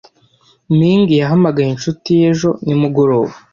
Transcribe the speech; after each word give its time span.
Ming 0.77 1.03
yahamagaye 1.21 1.69
inshuti 1.71 2.09
ye 2.21 2.25
ejo 2.31 2.49
nimugoroba. 2.65 3.33